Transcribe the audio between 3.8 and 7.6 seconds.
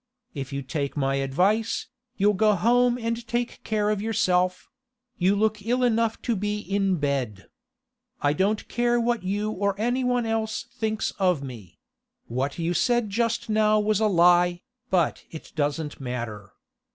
of yourself; you look ill enough to be in bed.